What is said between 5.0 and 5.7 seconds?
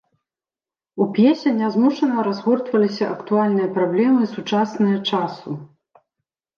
часу.